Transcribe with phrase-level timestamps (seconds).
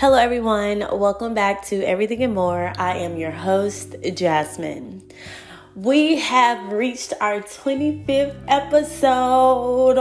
[0.00, 0.78] Hello, everyone.
[0.98, 2.72] Welcome back to Everything and More.
[2.78, 5.02] I am your host, Jasmine.
[5.76, 9.98] We have reached our 25th episode.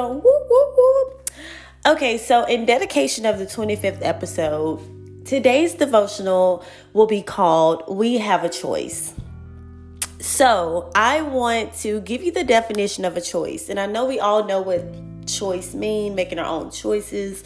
[1.86, 4.80] Okay, so in dedication of the 25th episode,
[5.26, 6.64] today's devotional
[6.94, 9.14] will be called We Have a Choice.
[10.22, 13.68] So, I want to give you the definition of a choice.
[13.68, 14.86] And I know we all know what
[15.28, 17.44] choice mean, making our own choices.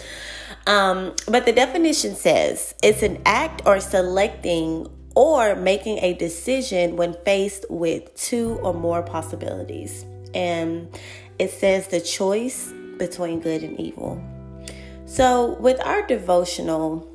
[0.66, 7.13] Um, but the definition says it's an act or selecting or making a decision when
[7.26, 10.05] faced with two or more possibilities.
[10.34, 10.88] And
[11.38, 14.23] it says the choice between good and evil.
[15.05, 17.08] So, with our devotional,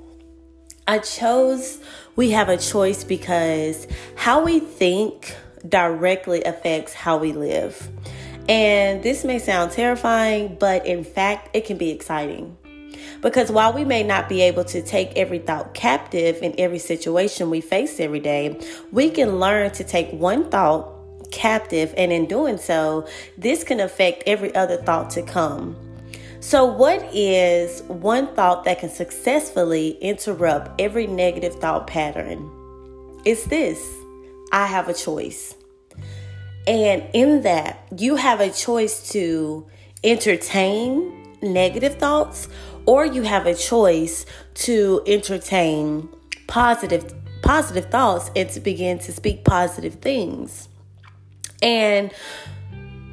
[0.86, 1.80] I chose
[2.16, 5.34] we have a choice because how we think
[5.68, 7.88] directly affects how we live.
[8.48, 12.56] And this may sound terrifying, but in fact, it can be exciting.
[13.20, 17.50] Because while we may not be able to take every thought captive in every situation
[17.50, 18.60] we face every day,
[18.92, 20.94] we can learn to take one thought
[21.30, 25.76] captive, and in doing so, this can affect every other thought to come.
[26.40, 32.48] So, what is one thought that can successfully interrupt every negative thought pattern?
[33.24, 33.78] It's this
[34.52, 35.56] I have a choice.
[36.66, 39.66] And in that, you have a choice to
[40.04, 42.48] entertain negative thoughts
[42.86, 46.08] or you have a choice to entertain
[46.46, 50.68] positive positive thoughts and to begin to speak positive things.
[51.62, 52.12] And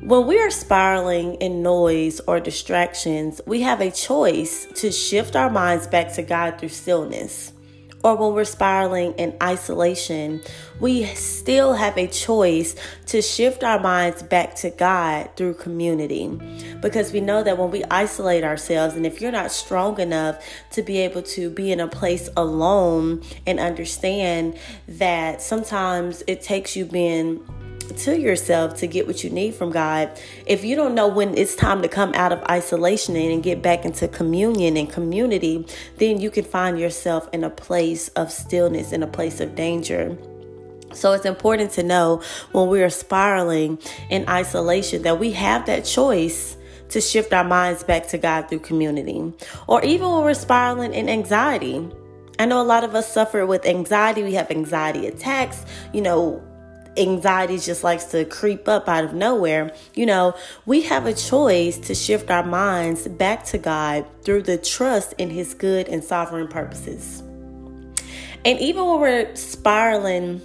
[0.02, 5.50] when we are spiraling in noise or distractions, we have a choice to shift our
[5.50, 7.54] minds back to God through stillness
[8.06, 10.40] or when we're spiraling in isolation,
[10.80, 12.76] we still have a choice
[13.08, 16.28] to shift our minds back to God through community.
[16.82, 20.84] Because we know that when we isolate ourselves, and if you're not strong enough to
[20.84, 24.56] be able to be in a place alone and understand
[24.88, 27.44] that sometimes it takes you being
[27.94, 30.10] to yourself to get what you need from God.
[30.46, 33.86] If you don't know when it's time to come out of isolation and get back
[33.86, 35.66] into communion and community,
[35.98, 40.18] then you can find yourself in a place of stillness, in a place of danger.
[40.94, 43.80] So it's important to know when we are spiraling
[44.10, 46.58] in isolation that we have that choice
[46.90, 49.34] to shift our minds back to God through community.
[49.68, 51.88] Or even when we're spiraling in anxiety.
[52.38, 54.22] I know a lot of us suffer with anxiety.
[54.22, 55.66] We have anxiety attacks.
[55.94, 56.44] You know,
[56.98, 60.36] anxiety just likes to creep up out of nowhere, you know,
[60.66, 65.30] we have a choice to shift our minds back to God through the trust in
[65.30, 67.22] His good and sovereign purposes.
[68.46, 70.42] And even when we're spiraling,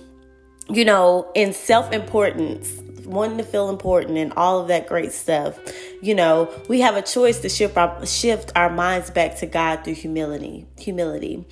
[0.69, 2.73] you know, in self importance,
[3.05, 5.59] wanting to feel important and all of that great stuff,
[6.01, 9.85] you know, we have a choice to shift our shift our minds back to God
[9.85, 11.45] through humility, humility.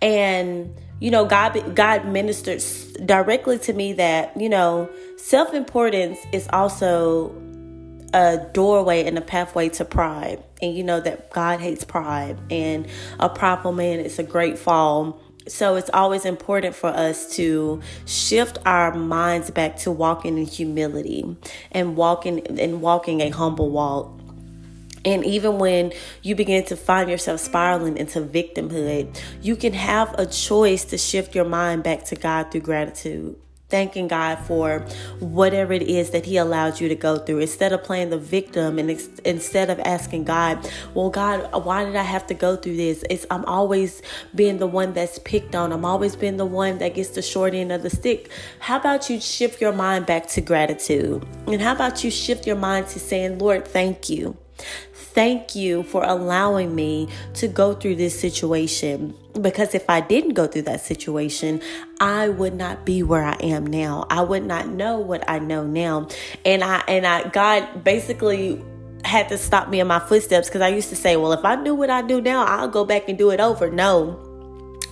[0.00, 2.62] And you know, God God ministered
[3.06, 7.34] directly to me that, you know, self-importance is also
[8.12, 10.42] a doorway and a pathway to pride.
[10.60, 12.86] And you know that God hates pride and
[13.20, 15.20] a proper man is a great fall.
[15.48, 21.36] So it's always important for us to shift our minds back to walking in humility
[21.70, 24.20] and walking and walking a humble walk.
[25.06, 30.26] And even when you begin to find yourself spiraling into victimhood, you can have a
[30.26, 33.36] choice to shift your mind back to God through gratitude.
[33.68, 34.80] Thanking God for
[35.18, 37.38] whatever it is that He allowed you to go through.
[37.38, 41.96] Instead of playing the victim and ex- instead of asking God, well, God, why did
[41.96, 43.04] I have to go through this?
[43.10, 44.02] It's, I'm always
[44.34, 45.72] being the one that's picked on.
[45.72, 48.30] I'm always being the one that gets the short end of the stick.
[48.60, 51.24] How about you shift your mind back to gratitude?
[51.46, 54.36] And how about you shift your mind to saying, Lord, thank you.
[54.92, 60.46] Thank you for allowing me to go through this situation because if I didn't go
[60.46, 61.62] through that situation,
[62.00, 64.06] I would not be where I am now.
[64.10, 66.08] I would not know what I know now.
[66.44, 68.62] And I and I God basically
[69.04, 71.54] had to stop me in my footsteps because I used to say, well, if I
[71.56, 73.70] knew what I do now, I'll go back and do it over.
[73.70, 74.20] No,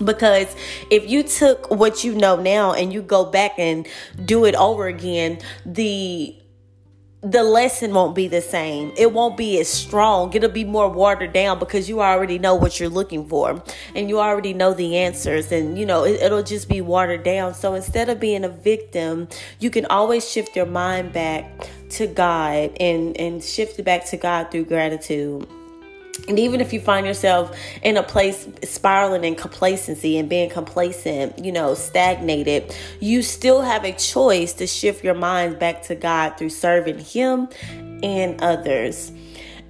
[0.03, 0.55] because
[0.91, 3.87] if you took what you know now and you go back and
[4.25, 6.35] do it over again the
[7.25, 8.93] the lesson won't be the same.
[8.99, 10.35] It won't be as strong.
[10.35, 13.63] It'll be more watered down because you already know what you're looking for
[13.95, 17.55] and you already know the answers and you know it, will just be watered down.
[17.55, 19.29] So instead of being a victim,
[19.59, 21.51] you can always shift your mind back
[21.91, 25.49] to God and and shift it back to God through gratitude.
[26.29, 31.45] And even if you find yourself in a place spiraling in complacency and being complacent,
[31.45, 36.39] you know, stagnated, you still have a choice to shift your mind back to God
[36.39, 37.49] through serving Him
[38.03, 39.13] and others.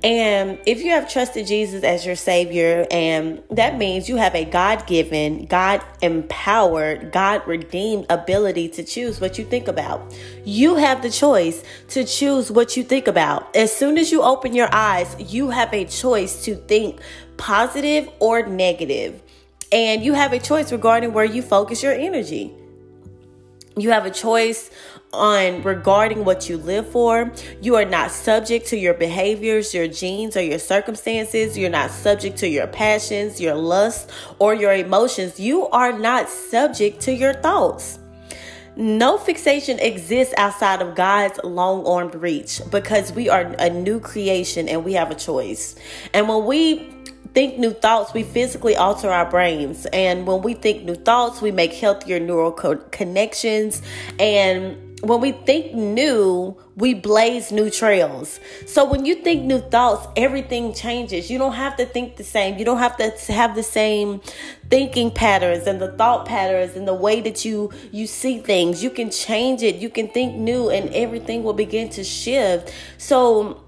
[0.05, 4.45] And if you have trusted Jesus as your Savior, and that means you have a
[4.45, 10.15] God given, God empowered, God redeemed ability to choose what you think about.
[10.45, 13.57] You have the choice to choose what you think about.
[13.57, 17.01] As soon as you open your eyes, you have a choice to think
[17.39, 19.23] positive or negative.
[19.73, 22.53] And you have a choice regarding where you focus your energy.
[23.77, 24.71] You have a choice
[25.15, 27.33] on regarding what you live for.
[27.63, 31.57] You are not subject to your behaviors, your genes, or your circumstances.
[31.57, 35.41] You're not subject to your passions, your lusts, or your emotions.
[35.41, 37.99] You are not subject to your thoughts.
[38.77, 44.69] No fixation exists outside of God's long armed reach because we are a new creation
[44.69, 45.77] and we have a choice.
[46.13, 46.93] And when we
[47.35, 49.87] think new thoughts, we physically alter our brains.
[49.87, 53.83] And when we think new thoughts, we make healthier neural co- connections.
[54.19, 58.41] And when we think new, we blaze new trails.
[58.67, 61.31] So when you think new thoughts, everything changes.
[61.31, 62.59] You don't have to think the same.
[62.59, 64.21] You don't have to have the same
[64.71, 68.83] thinking patterns and the thought patterns and the way that you you see things.
[68.83, 69.77] You can change it.
[69.77, 72.73] You can think new and everything will begin to shift.
[72.99, 73.64] So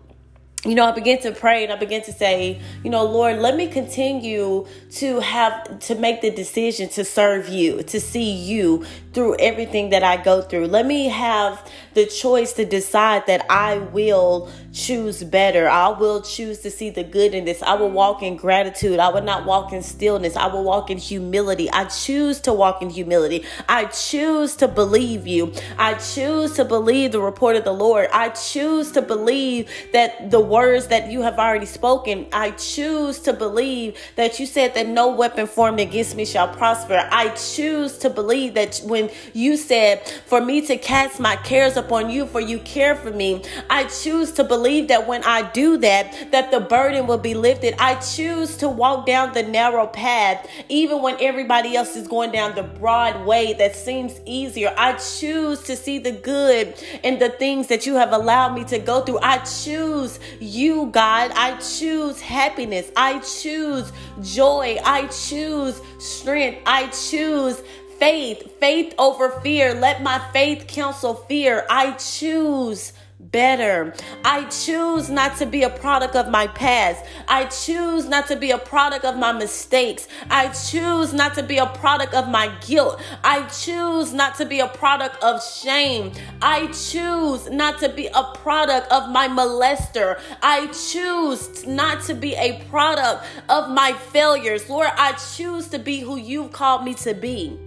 [0.66, 3.56] you know, I began to pray and I began to say, you know, Lord, let
[3.56, 9.36] me continue to have to make the decision to serve you, to see you through
[9.38, 10.66] everything that I go through.
[10.66, 15.68] Let me have the choice to decide that I will choose better.
[15.68, 17.62] I will choose to see the good in this.
[17.62, 18.98] I will walk in gratitude.
[18.98, 20.36] I will not walk in stillness.
[20.36, 21.70] I will walk in humility.
[21.70, 23.46] I choose to walk in humility.
[23.68, 25.54] I choose to believe you.
[25.78, 28.10] I choose to believe the report of the Lord.
[28.12, 33.34] I choose to believe that the words that you have already spoken, I choose to
[33.34, 37.06] believe that you said that no weapon formed against me shall prosper.
[37.12, 42.08] I choose to believe that when you said for me to cast my cares upon
[42.08, 46.32] you, for you care for me, I choose to believe that when I do that,
[46.32, 47.74] that the burden will be lifted.
[47.78, 52.54] I choose to walk down the narrow path, even when everybody else is going down
[52.54, 54.74] the broad way that seems easier.
[54.78, 58.78] I choose to see the good in the things that you have allowed me to
[58.78, 59.18] go through.
[59.20, 61.32] I choose you, God.
[61.34, 62.90] I choose happiness.
[62.96, 64.78] I choose joy.
[64.84, 66.62] I choose strength.
[66.66, 67.60] I choose
[67.98, 69.74] faith, faith over fear.
[69.74, 71.66] Let my faith counsel fear.
[71.68, 72.92] I choose
[73.30, 73.94] better.
[74.24, 77.04] I choose not to be a product of my past.
[77.28, 80.08] I choose not to be a product of my mistakes.
[80.30, 83.00] I choose not to be a product of my guilt.
[83.24, 86.12] I choose not to be a product of shame.
[86.42, 90.20] I choose not to be a product of my molester.
[90.42, 94.68] I choose not to be a product of my failures.
[94.68, 97.58] Lord, I choose to be who you've called me to be.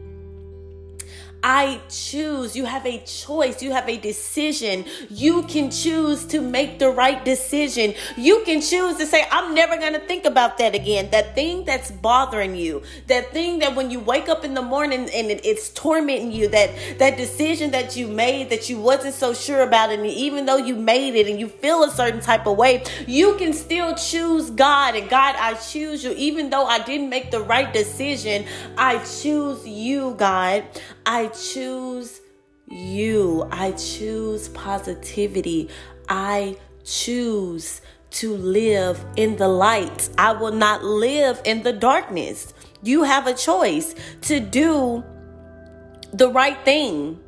[1.43, 2.55] I choose.
[2.55, 3.61] You have a choice.
[3.61, 4.85] You have a decision.
[5.09, 7.93] You can choose to make the right decision.
[8.17, 11.09] You can choose to say, I'm never going to think about that again.
[11.11, 15.09] That thing that's bothering you, that thing that when you wake up in the morning
[15.13, 19.33] and it, it's tormenting you, that, that decision that you made that you wasn't so
[19.33, 19.91] sure about.
[19.91, 23.35] And even though you made it and you feel a certain type of way, you
[23.37, 24.95] can still choose God.
[24.95, 26.13] And God, I choose you.
[26.17, 28.45] Even though I didn't make the right decision,
[28.77, 30.65] I choose you, God.
[31.09, 32.21] I choose
[32.67, 33.47] you.
[33.51, 35.67] I choose positivity.
[36.07, 40.07] I choose to live in the light.
[40.19, 42.53] I will not live in the darkness.
[42.83, 45.03] You have a choice to do
[46.13, 47.19] the right thing.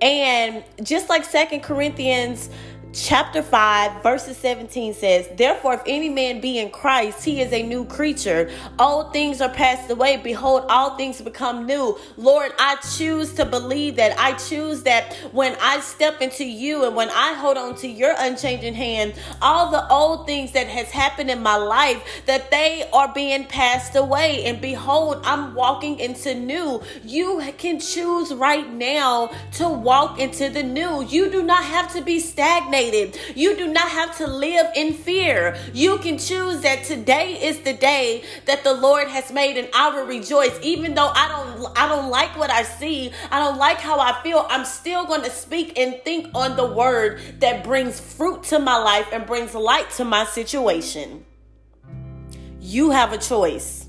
[0.00, 2.48] And just like Second Corinthians
[2.94, 7.62] chapter 5, verses 17 says, Therefore, if any man be in Christ, he is a
[7.62, 8.50] new creature.
[8.78, 10.16] All things are passed away.
[10.18, 11.98] Behold, all things become new.
[12.16, 14.18] Lord, I choose to believe that.
[14.18, 18.14] I choose that when I step into you and when I hold on to your
[18.16, 23.12] unchanging hand, all the old things that has happened in my life, that they are
[23.12, 24.44] being passed away.
[24.44, 26.82] And behold, I'm walking into new.
[27.02, 31.04] You can choose right now to walk into the new.
[31.04, 32.20] You do not have to be
[32.84, 35.56] stagnated you do not have to live in fear.
[35.72, 39.90] You can choose that today is the day that the Lord has made and I
[39.90, 40.58] will rejoice.
[40.62, 44.20] Even though I don't I don't like what I see, I don't like how I
[44.22, 48.58] feel, I'm still going to speak and think on the word that brings fruit to
[48.58, 51.24] my life and brings light to my situation.
[52.60, 53.83] You have a choice.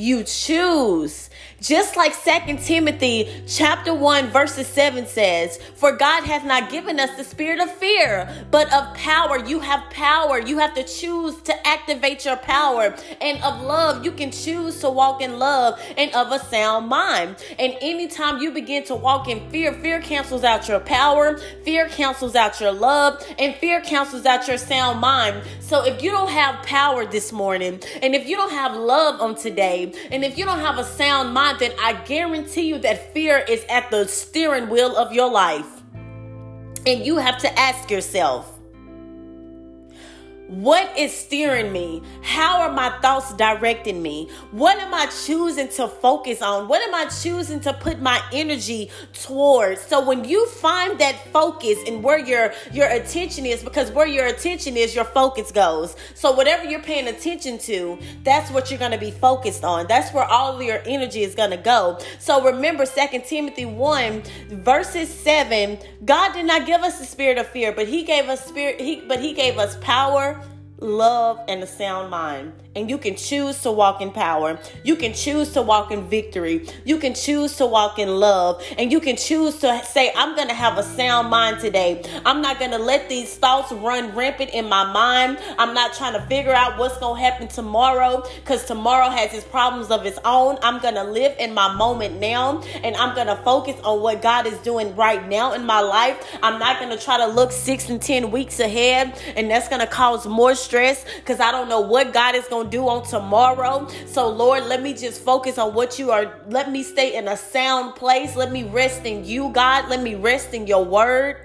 [0.00, 1.28] You choose.
[1.60, 7.14] Just like Second Timothy chapter 1 verses 7 says, For God hath not given us
[7.18, 9.38] the spirit of fear, but of power.
[9.44, 10.40] You have power.
[10.40, 12.94] You have to choose to activate your power.
[13.20, 17.36] And of love, you can choose to walk in love and of a sound mind.
[17.58, 22.34] And anytime you begin to walk in fear, fear cancels out your power, fear cancels
[22.34, 25.42] out your love, and fear cancels out your sound mind.
[25.60, 29.34] So if you don't have power this morning, and if you don't have love on
[29.34, 33.38] today, and if you don't have a sound mind, then I guarantee you that fear
[33.48, 35.66] is at the steering wheel of your life.
[36.86, 38.59] And you have to ask yourself,
[40.50, 42.02] what is steering me?
[42.22, 44.28] How are my thoughts directing me?
[44.50, 46.66] What am I choosing to focus on?
[46.66, 49.80] What am I choosing to put my energy towards?
[49.82, 54.26] So when you find that focus and where your your attention is because where your
[54.26, 55.94] attention is your focus goes.
[56.16, 59.86] So whatever you're paying attention to, that's what you're going to be focused on.
[59.86, 62.00] That's where all your energy is going to go.
[62.18, 67.46] So remember 2 Timothy 1 verses 7, God did not give us the spirit of
[67.46, 70.39] fear, but he gave us spirit he but he gave us power
[70.80, 74.58] love, and a sound mind and you can choose to walk in power.
[74.84, 76.68] You can choose to walk in victory.
[76.84, 78.62] You can choose to walk in love.
[78.78, 82.02] And you can choose to say, I'm going to have a sound mind today.
[82.24, 85.38] I'm not going to let these thoughts run rampant in my mind.
[85.58, 89.44] I'm not trying to figure out what's going to happen tomorrow because tomorrow has its
[89.44, 90.56] problems of its own.
[90.62, 94.22] I'm going to live in my moment now and I'm going to focus on what
[94.22, 96.38] God is doing right now in my life.
[96.40, 99.80] I'm not going to try to look six and 10 weeks ahead and that's going
[99.80, 103.04] to cause more stress because I don't know what God is going to do on
[103.04, 103.88] tomorrow.
[104.06, 106.40] So, Lord, let me just focus on what you are.
[106.48, 108.36] Let me stay in a sound place.
[108.36, 109.88] Let me rest in you, God.
[109.88, 111.36] Let me rest in your word.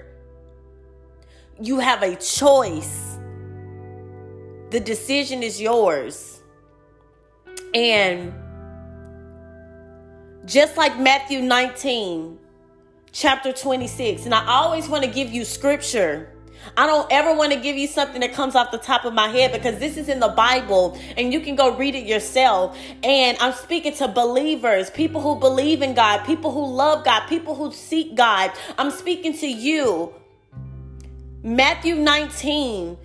[1.60, 3.18] You have a choice.
[4.70, 6.40] The decision is yours.
[7.74, 8.32] And
[10.44, 12.38] just like Matthew 19,
[13.12, 16.32] chapter 26, and I always want to give you scripture
[16.76, 19.28] I don't ever want to give you something that comes off the top of my
[19.28, 22.76] head because this is in the Bible and you can go read it yourself.
[23.02, 27.54] And I'm speaking to believers, people who believe in God, people who love God, people
[27.54, 28.52] who seek God.
[28.78, 30.14] I'm speaking to you.
[31.42, 32.98] Matthew 19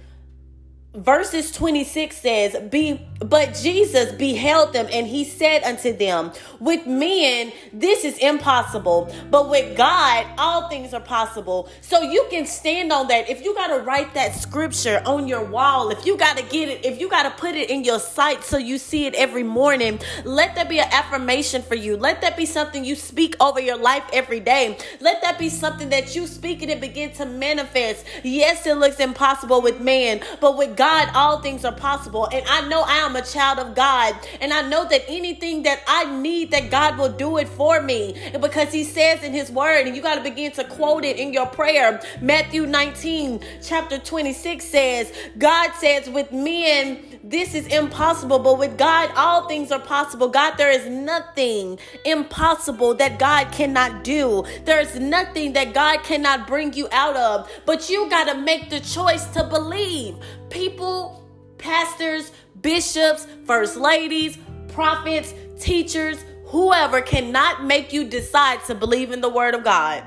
[0.94, 7.50] verses 26 says be but jesus beheld them and he said unto them with men
[7.72, 13.08] this is impossible but with god all things are possible so you can stand on
[13.08, 13.30] that.
[13.30, 16.68] If you got to write that scripture on your wall if you got to get
[16.68, 19.44] it if you got to put it in your sight so you see it every
[19.44, 21.96] morning let that be an affirmation for you.
[21.96, 24.78] Let that be something you speak over your life every day.
[25.00, 28.06] Let that be something that you speak and it begin to manifest.
[28.24, 32.28] Yes it looks impossible with man but with God, all things are possible.
[32.32, 34.16] And I know I am a child of God.
[34.40, 38.32] And I know that anything that I need, that God will do it for me.
[38.40, 41.34] Because He says in His Word, and you got to begin to quote it in
[41.34, 42.02] your prayer.
[42.22, 49.12] Matthew 19, chapter 26 says, God says, with men, this is impossible, but with God,
[49.16, 50.28] all things are possible.
[50.28, 54.44] God, there is nothing impossible that God cannot do.
[54.66, 58.70] There is nothing that God cannot bring you out of, but you got to make
[58.72, 60.16] the choice to believe
[60.50, 61.28] people,
[61.60, 69.30] pastors, bishops, first ladies, prophets, teachers, whoever cannot make you decide to believe in the
[69.30, 70.04] word of God.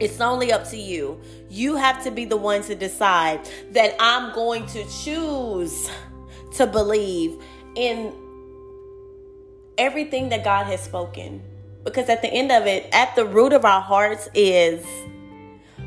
[0.00, 1.20] It's only up to you.
[1.48, 5.90] You have to be the one to decide that I'm going to choose
[6.52, 7.40] to believe
[7.74, 8.12] in
[9.76, 11.42] everything that God has spoken.
[11.84, 14.84] Because at the end of it, at the root of our hearts is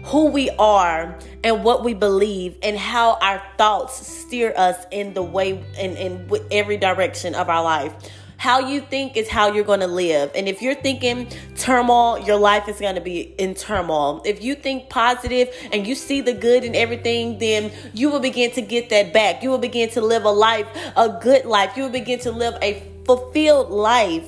[0.06, 5.22] who we are and what we believe and how our thoughts steer us in the
[5.22, 7.94] way in, in every direction of our life
[8.41, 10.31] how you think is how you're going to live.
[10.33, 14.19] And if you're thinking turmoil your life is going to be in turmoil.
[14.25, 18.50] If you think positive and you see the good in everything then you will begin
[18.53, 19.43] to get that back.
[19.43, 20.67] You will begin to live a life
[20.98, 21.77] a good life.
[21.77, 24.27] You will begin to live a fulfilled life.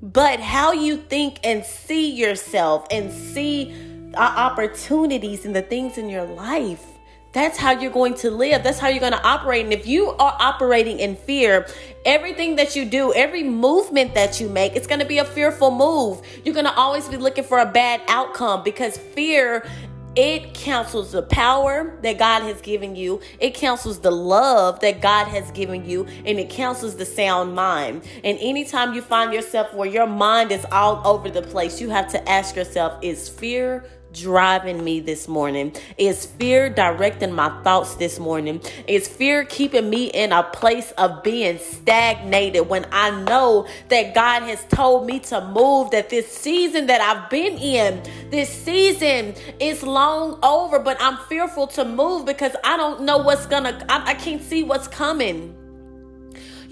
[0.00, 3.76] But how you think and see yourself and see
[4.16, 6.91] opportunities and the things in your life.
[7.32, 8.62] That's how you're going to live.
[8.62, 9.64] That's how you're going to operate.
[9.64, 11.66] And if you are operating in fear,
[12.04, 15.70] everything that you do, every movement that you make, it's going to be a fearful
[15.70, 16.20] move.
[16.44, 19.66] You're going to always be looking for a bad outcome because fear
[20.14, 23.22] it cancels the power that God has given you.
[23.38, 26.04] It cancels the love that God has given you.
[26.26, 28.02] And it cancels the sound mind.
[28.22, 32.08] And anytime you find yourself where your mind is all over the place, you have
[32.08, 35.74] to ask yourself, is fear driving me this morning?
[35.98, 38.60] Is fear directing my thoughts this morning?
[38.86, 44.42] Is fear keeping me in a place of being stagnated when I know that God
[44.42, 49.82] has told me to move, that this season that I've been in, this season is
[49.82, 54.14] long over, but I'm fearful to move because I don't know what's gonna, I, I
[54.14, 55.61] can't see what's coming.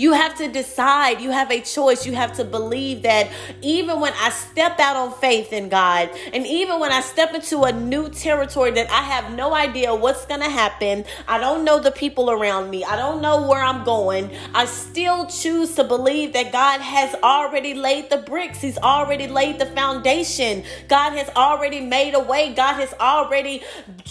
[0.01, 1.21] You have to decide.
[1.21, 2.07] You have a choice.
[2.07, 3.29] You have to believe that
[3.61, 7.65] even when I step out on faith in God, and even when I step into
[7.65, 11.81] a new territory that I have no idea what's going to happen, I don't know
[11.81, 16.33] the people around me, I don't know where I'm going, I still choose to believe
[16.33, 21.81] that God has already laid the bricks, He's already laid the foundation, God has already
[21.83, 23.63] made a way, God has already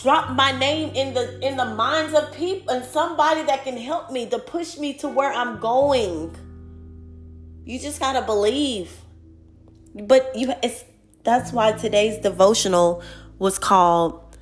[0.03, 4.12] dropped my name in the in the minds of people and somebody that can help
[4.12, 5.78] me to push me to where I'm going
[7.65, 8.91] You just got to believe.
[9.95, 10.83] But you it's
[11.24, 13.03] that's why today's devotional
[13.38, 14.36] was called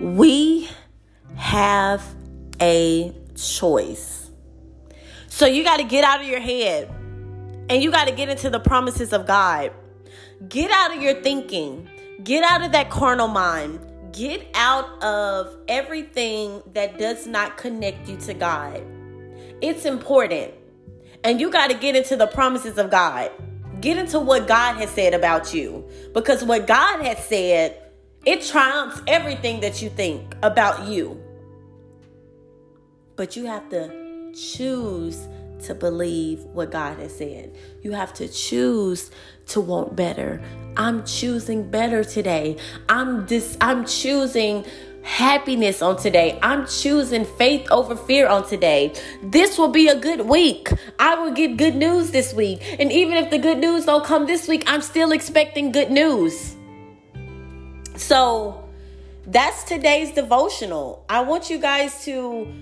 [0.00, 0.68] We
[1.36, 2.02] Have
[2.60, 4.30] a Choice.
[5.28, 6.88] So you got to get out of your head
[7.68, 9.72] and you got to get into the promises of God.
[10.48, 11.88] Get out of your thinking.
[12.22, 13.80] Get out of that carnal mind.
[14.12, 18.82] Get out of everything that does not connect you to God.
[19.60, 20.54] It's important.
[21.22, 23.30] And you got to get into the promises of God.
[23.80, 25.88] Get into what God has said about you.
[26.12, 27.80] Because what God has said,
[28.24, 31.20] it triumphs everything that you think about you.
[33.16, 35.28] But you have to choose
[35.64, 37.56] to believe what God has said.
[37.82, 39.10] You have to choose
[39.46, 40.42] to want better.
[40.76, 42.56] I'm choosing better today.
[42.88, 44.64] I'm dis- I'm choosing
[45.04, 46.38] happiness on today.
[46.42, 48.94] I'm choosing faith over fear on today.
[49.22, 50.72] This will be a good week.
[50.98, 52.60] I will get good news this week.
[52.80, 56.56] And even if the good news don't come this week, I'm still expecting good news.
[57.96, 58.64] So
[59.26, 61.04] that's today's devotional.
[61.08, 62.52] I want you guys to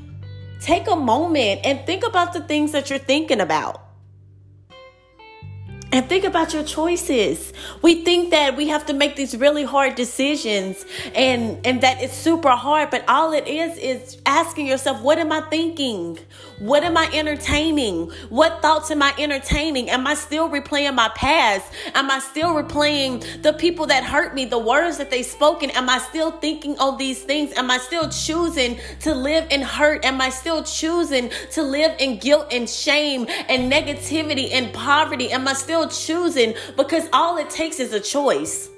[0.60, 3.81] take a moment and think about the things that you're thinking about.
[5.92, 7.52] And think about your choices.
[7.82, 12.16] We think that we have to make these really hard decisions and and that it's
[12.16, 16.18] super hard, but all it is is asking yourself, what am I thinking?
[16.58, 18.10] What am I entertaining?
[18.30, 19.90] What thoughts am I entertaining?
[19.90, 21.70] Am I still replaying my past?
[21.94, 25.68] Am I still replaying the people that hurt me, the words that they spoken?
[25.72, 27.52] Am I still thinking of these things?
[27.54, 30.06] Am I still choosing to live in hurt?
[30.06, 35.30] Am I still choosing to live in guilt and shame and negativity and poverty?
[35.32, 38.68] Am I still choosing because all it takes is a choice.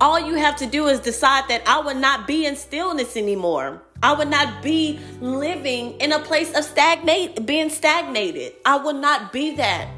[0.00, 3.82] All you have to do is decide that I will not be in stillness anymore.
[4.02, 8.54] I would not be living in a place of stagnate, being stagnated.
[8.64, 9.88] I will not be that.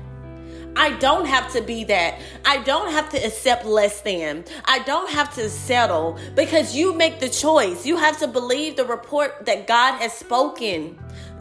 [0.74, 2.20] I don't have to be that.
[2.44, 4.44] I don't have to accept less than.
[4.64, 7.86] I don't have to settle because you make the choice.
[7.86, 10.98] You have to believe the report that God has spoken.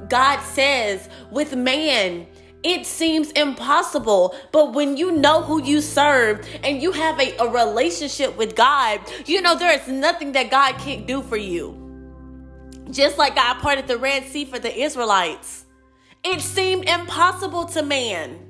[0.10, 2.28] God says, with man,
[2.64, 4.36] it seems impossible.
[4.52, 9.00] But when you know who you serve and you have a, a relationship with God,
[9.26, 11.78] you know there is nothing that God can't do for you.
[12.92, 15.66] Just like God parted the Red Sea for the Israelites,
[16.24, 18.48] it seemed impossible to man.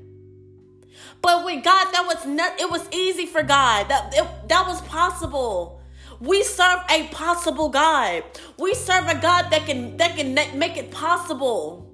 [1.21, 3.87] But with God, that was not it was easy for God.
[3.89, 5.79] That it, that was possible.
[6.19, 8.23] We serve a possible God.
[8.57, 11.90] We serve a God that can that can make it possible.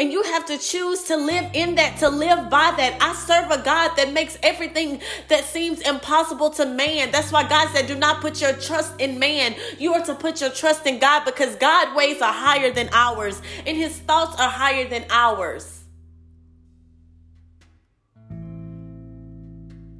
[0.00, 2.96] And you have to choose to live in that, to live by that.
[3.02, 7.10] I serve a God that makes everything that seems impossible to man.
[7.10, 9.54] That's why God said, Do not put your trust in man.
[9.78, 13.42] You are to put your trust in God because God's ways are higher than ours,
[13.66, 15.82] and his thoughts are higher than ours.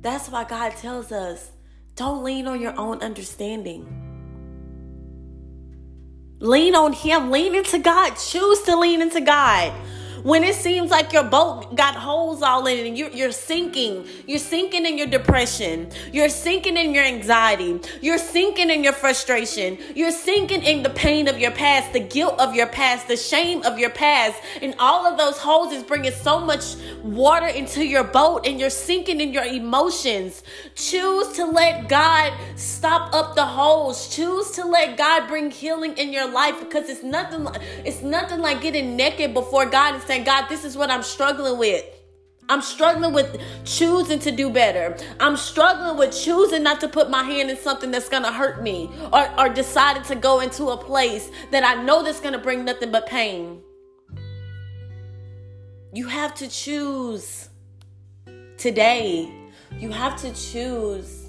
[0.00, 1.50] That's why God tells us
[1.94, 3.99] don't lean on your own understanding.
[6.40, 7.30] Lean on Him.
[7.30, 8.14] Lean into God.
[8.16, 9.72] Choose to lean into God.
[10.22, 14.06] When it seems like your boat got holes all in it and you're, you're sinking,
[14.26, 19.78] you're sinking in your depression, you're sinking in your anxiety, you're sinking in your frustration,
[19.94, 23.62] you're sinking in the pain of your past, the guilt of your past, the shame
[23.62, 28.04] of your past, and all of those holes is bringing so much water into your
[28.04, 30.42] boat and you're sinking in your emotions.
[30.74, 34.14] Choose to let God stop up the holes.
[34.14, 38.40] Choose to let God bring healing in your life because it's nothing like it's nothing
[38.40, 41.84] like getting naked before God saying, God, this is what I'm struggling with.
[42.48, 44.96] I'm struggling with choosing to do better.
[45.20, 48.60] I'm struggling with choosing not to put my hand in something that's going to hurt
[48.60, 52.64] me or, or to go into a place that I know that's going to bring
[52.64, 53.62] nothing but pain.
[55.92, 57.48] You have to choose
[58.58, 59.32] today.
[59.78, 61.28] You have to choose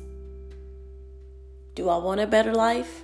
[1.76, 3.04] Do I want a better life?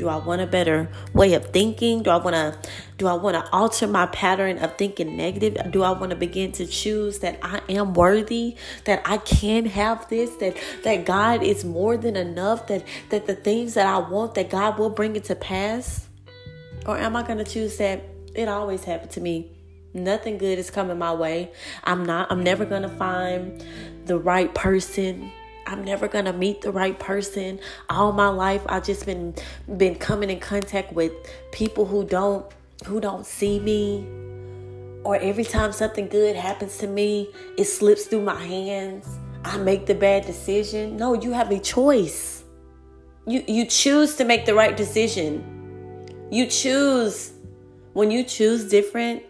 [0.00, 2.02] Do I want a better way of thinking?
[2.02, 2.56] Do I want to
[2.96, 5.70] do I want to alter my pattern of thinking negative?
[5.70, 8.56] Do I want to begin to choose that I am worthy,
[8.86, 13.34] that I can have this, that that God is more than enough, that that the
[13.34, 16.08] things that I want that God will bring it to pass?
[16.86, 18.02] Or am I going to choose that
[18.34, 19.52] it always happened to me?
[19.92, 21.52] Nothing good is coming my way.
[21.84, 23.62] I'm not I'm never going to find
[24.06, 25.30] the right person
[25.70, 27.60] I'm never gonna meet the right person.
[27.88, 29.36] All my life I've just been
[29.76, 31.12] been coming in contact with
[31.52, 32.44] people who don't
[32.86, 34.04] who don't see me.
[35.04, 39.08] Or every time something good happens to me, it slips through my hands.
[39.44, 40.96] I make the bad decision.
[40.96, 42.42] No, you have a choice.
[43.28, 46.26] You you choose to make the right decision.
[46.32, 47.30] You choose
[47.92, 49.22] when you choose different,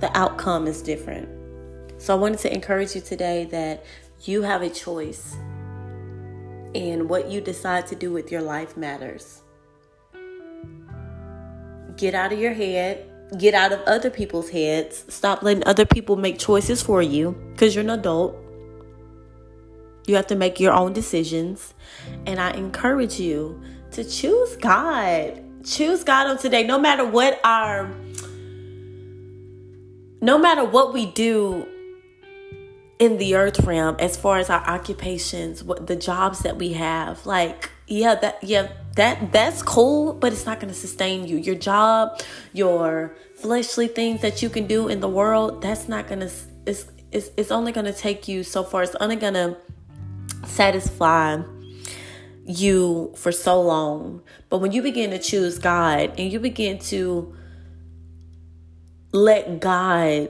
[0.00, 1.28] the outcome is different.
[2.02, 3.84] So I wanted to encourage you today that
[4.24, 5.36] you have a choice,
[6.74, 9.42] and what you decide to do with your life matters.
[11.96, 13.06] Get out of your head,
[13.38, 15.04] get out of other people's heads.
[15.08, 18.36] Stop letting other people make choices for you because you're an adult.
[20.06, 21.74] You have to make your own decisions.
[22.26, 23.60] And I encourage you
[23.92, 25.42] to choose God.
[25.64, 27.88] Choose God on today, no matter what our
[30.20, 31.66] no matter what we do
[33.02, 37.26] in the earth realm as far as our occupations what the jobs that we have
[37.26, 41.36] like yeah that yeah that that's cool but it's not going to sustain you.
[41.36, 42.20] Your job
[42.52, 46.30] your fleshly things that you can do in the world that's not going to
[46.64, 48.84] it's, it's it's only going to take you so far.
[48.84, 49.56] It's only going to
[50.46, 51.42] satisfy
[52.44, 54.22] you for so long.
[54.48, 57.34] But when you begin to choose god and you begin to
[59.12, 60.28] let god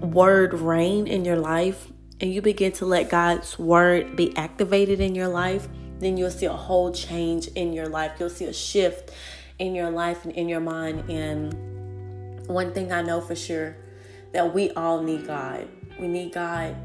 [0.00, 5.14] word reign in your life and you begin to let God's word be activated in
[5.14, 5.68] your life,
[6.00, 8.12] then you'll see a whole change in your life.
[8.18, 9.12] You'll see a shift
[9.58, 11.08] in your life and in your mind.
[11.10, 13.76] And one thing I know for sure
[14.32, 15.68] that we all need God.
[15.98, 16.76] We need God.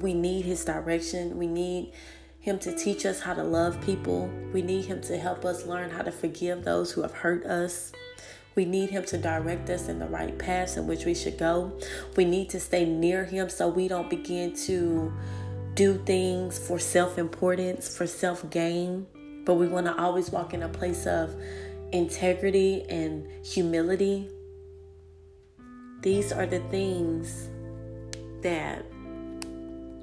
[0.00, 1.36] We need His direction.
[1.36, 1.92] We need
[2.40, 4.30] Him to teach us how to love people.
[4.52, 7.92] We need Him to help us learn how to forgive those who have hurt us.
[8.56, 11.78] We need Him to direct us in the right paths in which we should go.
[12.16, 15.12] We need to stay near Him so we don't begin to
[15.74, 19.06] do things for self importance, for self gain,
[19.44, 21.36] but we want to always walk in a place of
[21.92, 24.30] integrity and humility.
[26.00, 27.50] These are the things
[28.40, 28.86] that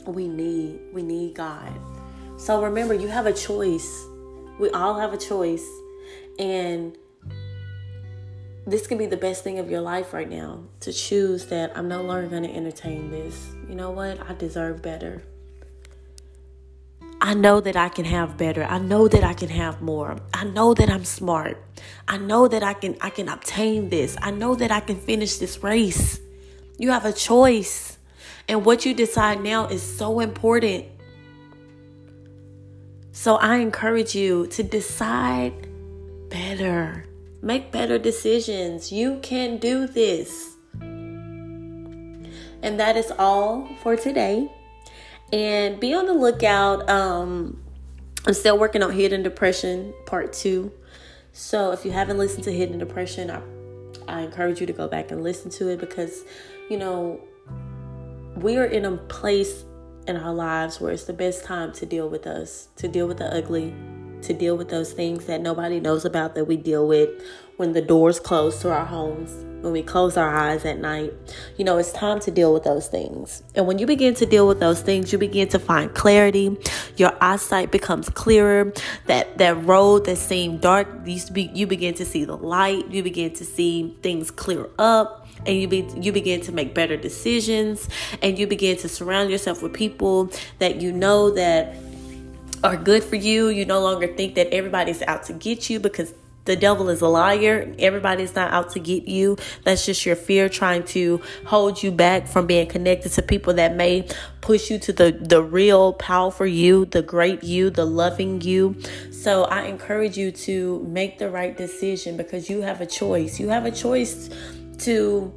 [0.05, 0.79] we need.
[0.93, 1.71] We need God.
[2.37, 4.05] So remember, you have a choice.
[4.59, 5.65] We all have a choice.
[6.37, 6.97] And
[8.65, 11.88] this can be the best thing of your life right now to choose that I'm
[11.88, 13.54] no longer going to entertain this.
[13.67, 14.19] You know what?
[14.30, 15.23] I deserve better.
[17.19, 18.63] I know that I can have better.
[18.63, 20.17] I know that I can have more.
[20.34, 21.58] I know that I'm smart.
[22.08, 24.17] I know that I can I can obtain this.
[24.21, 26.19] I know that I can finish this race.
[26.78, 27.97] You have a choice.
[28.49, 30.86] And what you decide now is so important.
[33.13, 35.67] So I encourage you to decide
[36.30, 37.06] better.
[37.43, 38.89] Make better decisions.
[38.89, 40.56] You can do this.
[40.79, 44.49] And that is all for today.
[45.34, 46.89] And be on the lookout.
[46.89, 47.62] Um,
[48.25, 50.71] I'm still working on Hidden Depression Part 2.
[51.34, 53.41] So if you haven't listened to Hidden Depression, I,
[54.08, 56.23] I encourage you to go back and listen to it because,
[56.69, 57.19] you know,
[58.38, 59.65] we are in a place
[60.08, 63.17] in our lives where it's the best time to deal with us, to deal with
[63.17, 63.75] the ugly,
[64.23, 67.09] to deal with those things that nobody knows about that we deal with
[67.57, 69.31] when the doors close to our homes,
[69.63, 71.13] when we close our eyes at night.
[71.57, 73.43] You know, it's time to deal with those things.
[73.55, 76.57] And when you begin to deal with those things, you begin to find clarity.
[76.97, 78.73] Your eyesight becomes clearer.
[79.05, 82.89] That that road that seemed dark, you, be, you begin to see the light.
[82.89, 86.97] You begin to see things clear up and you be, you begin to make better
[86.97, 87.89] decisions
[88.21, 91.75] and you begin to surround yourself with people that you know that
[92.63, 93.49] are good for you.
[93.49, 96.13] You no longer think that everybody's out to get you because
[96.45, 97.73] the devil is a liar.
[97.80, 99.38] Everybody's not out to get you.
[99.63, 103.76] That's just your fear trying to hold you back from being connected to people that
[103.76, 104.08] may
[104.41, 108.76] push you to the, the real powerful you, the great you, the loving you.
[109.12, 113.39] So I encourage you to make the right decision because you have a choice.
[113.39, 114.30] You have a choice
[114.80, 115.34] to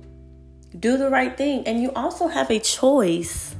[0.78, 1.66] do the right thing.
[1.66, 3.55] And you also have a choice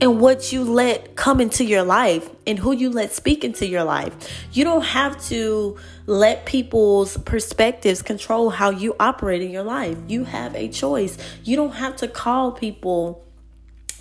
[0.00, 3.84] and what you let come into your life and who you let speak into your
[3.84, 4.14] life.
[4.52, 9.96] You don't have to let people's perspectives control how you operate in your life.
[10.06, 11.16] You have a choice.
[11.44, 13.22] You don't have to call people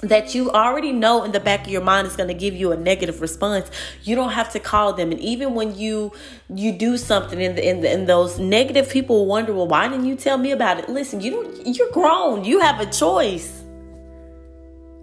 [0.01, 2.71] that you already know in the back of your mind is going to give you
[2.71, 3.71] a negative response
[4.03, 6.11] you don't have to call them and even when you
[6.53, 10.13] you do something and in, the, in those negative people wonder well why didn't you
[10.13, 13.64] tell me about it listen you don't you're grown you have a choice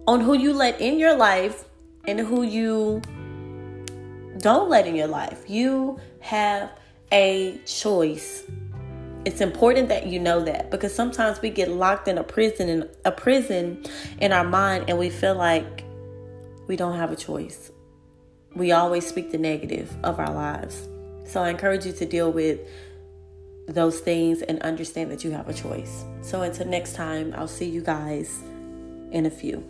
[0.07, 1.65] on who you let in your life
[2.07, 3.01] and who you
[4.39, 6.71] don't let in your life you have
[7.13, 8.45] a choice
[9.25, 12.89] it's important that you know that because sometimes we get locked in a prison in
[13.05, 13.85] a prison
[14.21, 15.85] in our mind and we feel like
[16.67, 17.71] we don't have a choice.
[18.55, 20.89] We always speak the negative of our lives.
[21.25, 22.61] So I encourage you to deal with
[23.69, 26.05] those things and understand that you have a choice.
[26.21, 28.43] So until next time, I'll see you guys
[29.11, 29.63] in a few.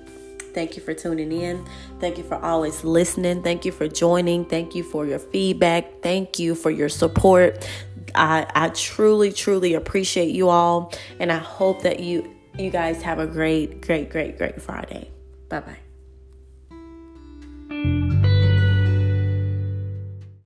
[0.54, 1.66] Thank you for tuning in.
[2.00, 3.42] Thank you for always listening.
[3.42, 4.44] Thank you for joining.
[4.44, 6.02] Thank you for your feedback.
[6.02, 7.68] Thank you for your support.
[8.14, 10.92] I, I truly, truly appreciate you all.
[11.18, 15.10] And I hope that you you guys have a great, great, great, great Friday.
[15.48, 15.81] Bye bye.